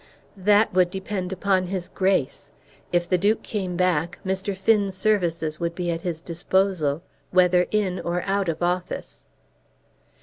[0.35, 2.49] "That would depend upon his Grace,
[2.91, 4.57] If the Duke came back, Mr.
[4.57, 9.25] Finn's services would be at his disposal, whether in or out of office."